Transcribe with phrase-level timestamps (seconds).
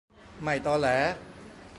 [0.43, 0.87] ไม่ตอแหล